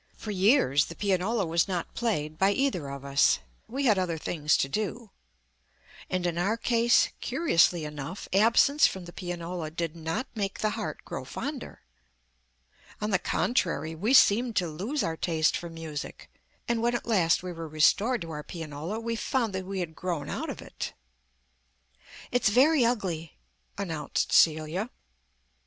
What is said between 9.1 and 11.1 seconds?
pianola did not make the heart